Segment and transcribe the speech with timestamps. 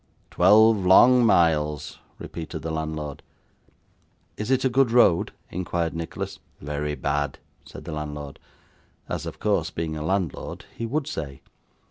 [0.31, 3.21] 'Twelve long miles,' repeated the landlord.
[4.35, 6.39] 'Is it a good road?' inquired Nicholas.
[6.59, 8.39] 'Very bad,' said the landlord.
[9.07, 11.41] As of course, being a landlord, he would say.